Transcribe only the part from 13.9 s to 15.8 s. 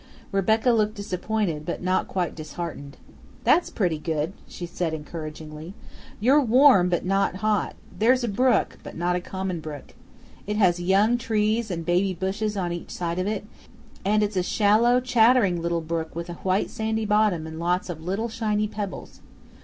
and it's a shallow chattering